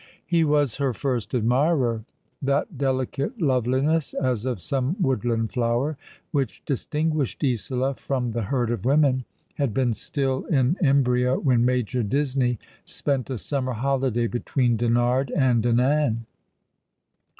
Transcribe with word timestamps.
He 0.25 0.43
was 0.43 0.77
her 0.77 0.95
first 0.95 1.35
admirer. 1.35 2.05
That 2.41 2.75
delicate 2.75 3.39
loveliness, 3.39 4.15
as 4.15 4.47
of 4.47 4.59
some 4.59 4.95
woodland 4.99 5.51
flower, 5.53 5.95
which 6.31 6.65
distinguished 6.65 7.43
Isola 7.43 7.93
from 7.93 8.31
the 8.31 8.41
herd 8.45 8.71
of 8.71 8.83
women, 8.83 9.25
had 9.59 9.75
been 9.75 9.93
still 9.93 10.45
in 10.45 10.75
embryo 10.83 11.37
when 11.37 11.65
Major 11.65 12.01
Disney 12.01 12.57
spent 12.83 13.29
a 13.29 13.37
summer 13.37 13.73
holiday 13.73 14.25
between 14.25 14.75
Dinard 14.75 15.29
and 15.37 15.61
Dinan. 15.61 16.25